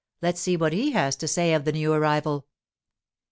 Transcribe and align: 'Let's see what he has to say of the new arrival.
'Let's 0.19 0.41
see 0.41 0.57
what 0.57 0.73
he 0.73 0.93
has 0.93 1.15
to 1.17 1.27
say 1.27 1.53
of 1.53 1.63
the 1.63 1.71
new 1.71 1.93
arrival. 1.93 2.47